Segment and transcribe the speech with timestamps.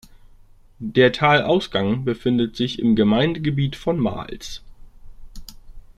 [0.79, 4.63] Der Talausgang befindet sich im Gemeindegebiet von Mals.